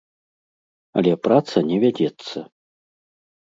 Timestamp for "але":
1.01-1.13